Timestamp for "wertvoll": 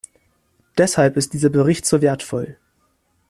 2.01-2.57